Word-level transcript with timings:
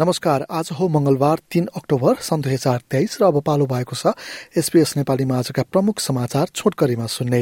नमस्कार 0.00 0.44
आज 0.50 0.68
हो 0.72 0.86
मंगलबार 0.88 1.40
तीन 1.52 1.66
अक्टोबर 1.76 2.14
सन् 2.24 2.42
दुई 2.42 2.52
हजार 2.52 2.80
तेइस 2.90 3.16
र 3.20 3.24
अब 3.24 3.40
पालो 3.44 3.66
भएको 3.68 3.92
छ 3.92 4.12
एसपीएस 4.56 4.96
नेपालीमा 4.96 5.36
आजका 5.38 5.62
प्रमुख 5.68 6.00
समाचार 6.00 6.46
छोटकरीमा 6.48 7.06
सुन्ने। 7.06 7.40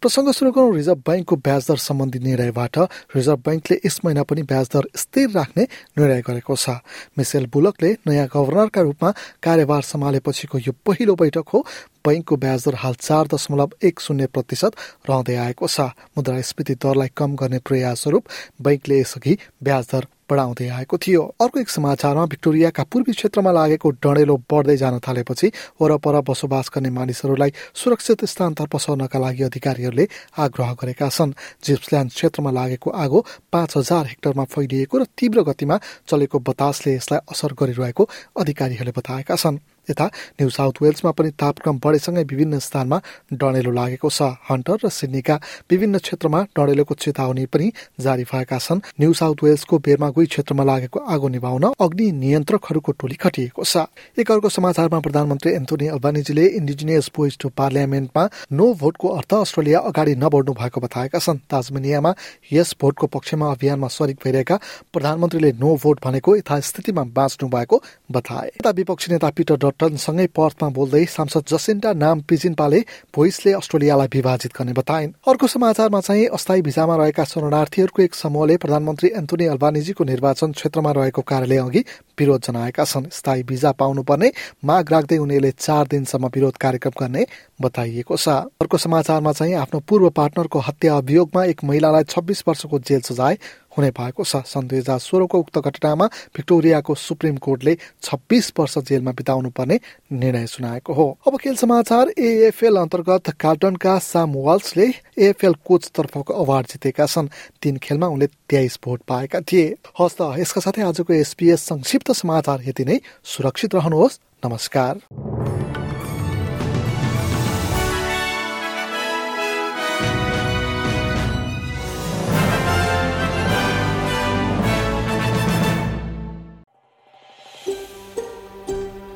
प्रसङ्ग 0.00 0.32
सुरु 0.32 0.52
गरौँ 0.56 0.72
रिजर्भ 0.72 1.02
ब्याङ्कको 1.04 1.36
ब्याज 1.36 1.68
दर 1.68 1.76
सम्बन्धी 1.76 2.18
निर्णयबाट। 2.18 2.78
रिजर्भ 3.12 3.40
ब्याङ्कले 3.44 3.76
यस 3.84 4.00
महिना 4.04 4.22
पनि 4.24 4.42
ब्याज 4.42 4.66
दर 4.72 4.88
स्थिर 4.96 5.30
राख्ने 5.30 5.62
निर्णय 5.98 6.20
गरेको 6.24 6.56
छ। 6.56 6.80
मिसेल 7.12 7.46
बुलकले 7.52 7.92
नयाँ 8.08 8.26
गभर्नरका 8.32 8.80
रूपमा 8.80 9.10
कार्यभार 9.44 9.82
सम्हालेपछिको 9.84 10.58
यो 10.64 10.72
पहिलो 10.88 11.14
बैठक 11.14 11.48
हो। 11.52 11.60
बैङ्कको 12.08 12.36
ब्याज 12.40 12.64
दर 12.64 12.74
हाल 12.80 12.94
चार 13.04 13.28
दशमलव 13.28 13.76
एक 13.84 14.00
शून्य 14.00 14.26
प्रतिशत 14.32 14.72
रहँदै 15.12 15.36
आएको 15.44 15.68
छ। 15.68 15.92
मुद्रास्फीति 16.16 16.74
दरलाई 16.80 17.12
कम 17.12 17.36
गर्ने 17.36 17.58
प्रयास 17.60 18.02
स्वरूप 18.02 18.24
बैङ्कले 18.64 19.00
यसअघि 19.00 19.38
ब्याज 19.60 19.84
दर 19.92 20.06
बढाउँदै 20.32 20.68
आएको 20.72 20.96
थियो। 20.96 21.22
अर्को 21.36 21.60
एक 21.60 21.68
समाचारमा 21.68 22.24
भिक्टोरियाका 22.26 22.82
पूर्वी 22.88 23.12
क्षेत्रमा 23.12 23.52
लागेको 23.52 23.88
डढेलो 24.00 24.36
बढ्दै 24.48 24.76
जान 24.76 24.98
थालेपछि 24.98 25.52
वरपर 25.80 26.20
बसोबास 26.24 26.70
गर्ने 26.72 26.90
मानिसहरूलाई 26.90 27.52
सुरक्षित 27.74 28.24
स्थानतर्फ 28.24 28.76
सर्नका 28.78 29.18
लागि 29.18 29.42
अधिकारीहरूले 29.44 30.08
आग्रह 30.38 30.72
गरेका 30.80 31.08
छन्। 31.10 31.36
जिप्सल्यान्ड 31.60 32.10
क्षेत्रमा 32.10 32.50
लागेको 32.50 32.88
आगो 32.96 33.20
पाँच 33.52 33.76
हजार 33.76 34.04
हेक्टरमा 34.06 34.44
फैलिएको 34.48 34.98
र 34.98 35.04
तीव्र 35.12 35.42
गतिमा 35.44 35.76
चलेको 36.08 36.38
बतासले 36.40 36.94
यसलाई 36.94 37.20
असर 37.28 37.52
गरिरहेको 37.52 38.08
अधिकारीहरूले 38.40 38.92
बताएका 38.96 39.36
छन्। 39.36 39.60
यता 39.88 40.06
न्यू 40.38 40.48
साउथ 40.50 40.82
वेल्समा 40.82 41.10
पनि 41.10 41.30
तापक्रम 41.32 41.78
बढेसँगै 41.84 42.22
विभिन्न 42.24 42.58
स्थानमा 42.58 42.98
डढेलो 43.32 43.70
लागेको 43.72 44.08
छ। 44.08 44.22
हन्टर 44.48 44.76
र 44.84 44.88
सिडनीका 44.88 45.36
विभिन्न 45.70 45.98
क्षेत्रमा 45.98 46.40
डढेलोको 46.56 46.94
चेतावनी 46.94 47.46
पनि 47.46 47.72
जारी 48.00 48.24
भएका 48.24 48.58
छन्। 48.58 48.80
न्यू 49.00 49.12
साउथ 49.12 49.38
वेल्सको 49.42 49.78
बेरमागुई 49.78 50.26
क्षेत्रमा 50.26 50.64
लागेको 50.64 50.98
आगो 51.02 51.28
निभाउन 51.28 51.64
अग्नि 51.80 52.06
नियन्त्रकहरूको 52.14 52.92
टोली 52.92 53.16
खटिएको 53.18 53.64
छ। 53.64 53.86
एक 54.18 54.30
अर्को 54.30 54.48
समाचारमा 54.48 55.00
प्रधानमन्त्री 55.00 55.52
एन्थोनी 55.52 55.86
अल्बानिजीले 55.88 56.46
इन्डिजिनियस 56.58 57.10
भोइस 57.16 57.38
टु 57.40 57.48
पार्लियामेन्टमा 57.50 58.24
नो 58.52 58.66
भोटको 58.74 59.08
अर्थ 59.08 59.34
अस्ट्रेलिया 59.34 59.78
अगाडि 59.90 60.14
नबढ्नु 60.16 60.52
भएको 60.52 60.80
बताएका 60.80 61.18
छन्। 61.18 61.38
ताजमेनियामा 61.50 62.14
यस 62.52 62.74
भोटको 62.80 63.06
पक्षमा 63.08 63.50
अभियानमा 63.50 63.88
सरिक 63.88 64.18
भइरहेका 64.24 64.56
प्रधानमन्त्रीले 64.92 65.52
नो 65.58 65.74
भोट 65.82 66.00
भनेको 66.04 66.36
यथास्थितिमा 66.36 67.02
बाँच्नु 67.12 67.48
भएको 67.48 67.82
बताए। 68.12 68.50
विपक्षी 68.72 69.12
नेता 69.12 69.30
पिटर 69.30 69.56
डटनसँगै 69.72 70.26
पर्थमा 70.36 70.68
बोल्दै 70.70 71.04
सांसद 71.06 71.44
जसेन्टा 71.48 71.92
नाम 71.94 72.20
पिजिन्पाले 72.28 72.80
भोइसले 73.14 73.52
अस्ट्रेलियालाई 73.52 74.08
विभाजित 74.14 74.52
गर्ने 74.58 74.72
बताइन्। 74.72 75.12
अर्को 75.28 75.46
समाचारमा 75.46 76.00
चाहिँ 76.00 76.26
अस्थायी 76.28 76.62
भिजामा 76.62 76.96
रहेका 76.96 77.24
शरणार्थीहरूको 77.24 78.02
एक 78.02 78.14
समूहले 78.14 78.56
प्रधानमन्त्री 78.56 79.08
एन्थोनी 79.16 79.46
अल्बानिजीको 79.46 80.04
निर्वाचन 80.04 80.52
क्षेत्रमा 80.52 80.90
रहेको 80.92 81.22
कार्यालय 81.22 81.58
अघि 81.58 81.84
विरोध 82.18 82.40
जनाएका 82.42 82.84
छन्। 82.84 83.10
स्थायी 83.10 83.42
भिजा 83.42 83.72
पाउनुपर्ने 83.72 84.32
माग 84.64 84.92
राख्दै 84.92 85.18
उनीहरूले 85.18 85.50
चार 85.50 85.86
दिनसम्म 85.86 86.26
विरोध 86.34 86.56
कार्यक्रम 86.56 86.92
गर्ने 87.00 87.26
बताइएको 87.60 88.16
छ। 88.16 88.28
अर्को 88.60 88.76
समाचारमा 88.78 89.32
चाहिँ 89.32 89.54
आफ्नो 89.56 89.80
पूर्व 89.88 90.10
पार्टनरको 90.10 90.58
हत्या 90.58 90.96
अभियोगमा 90.96 91.44
एक 91.44 91.64
महिलालाई 91.64 92.04
छब्बिस 92.04 92.42
वर्षको 92.48 92.78
जेल 92.78 93.00
सजाय 93.00 93.38
हुने 93.72 93.90
भएको 93.90 94.24
छ। 94.24 94.36
सन् 94.44 94.68
दुई 94.68 94.78
हजार 94.78 94.98
सोह्रको 94.98 95.38
उक्त 95.38 95.58
घटनामा 95.58 96.06
भिक्टोरियाको 96.36 96.94
सुप्रिम 96.94 97.36
कोर्टले 97.36 97.76
छब्बिस 98.02 98.52
वर्ष 98.58 98.78
जेलमा 98.84 99.12
बिताउनु 99.12 99.50
पर्ने 99.50 99.80
निर्णय 100.12 100.46
सुनाएको 100.46 100.92
हो। 100.92 101.06
अब 101.26 101.36
खेल 101.38 101.56
समाचार 101.56 102.12
एएफएल 102.18 102.76
अन्तर्गत 102.76 103.30
कार्टनका 103.40 103.98
साम 103.98 104.34
वाल्सले 104.36 104.86
एएफएल 105.18 105.54
कोच 105.64 105.90
तर्फको 105.94 106.34
अवार्ड 106.34 106.66
जितेका 106.66 107.06
छन्। 107.06 107.28
तीन 107.62 107.76
खेलमा 107.76 108.06
उनले 108.06 108.26
तेइस 108.26 108.78
भोट 108.84 109.00
पाएका 109.08 109.40
थिए। 109.40 109.66
हस् 110.00 110.16
त 110.20 110.34
यसका 110.38 110.60
साथै 110.60 110.82
आजको 110.82 111.12
एसपीएस 111.12 111.60
संक्षिप्त 111.62 112.12
समाचार 112.12 112.68
यति 112.68 112.84
नै। 112.84 113.00
सुरक्षित 113.24 113.74
रहनुहोस्। 113.74 114.20
नमस्कार। 114.46 115.31